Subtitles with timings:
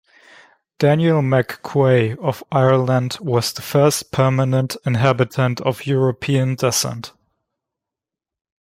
[0.79, 7.11] Daniel McQuay of Ireland was the first permanent inhabitant of European descent.